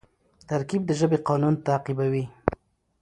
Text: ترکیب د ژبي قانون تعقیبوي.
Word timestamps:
ترکیب 0.49 0.81
د 0.85 0.91
ژبي 0.99 1.17
قانون 1.27 1.53
تعقیبوي. 1.67 2.25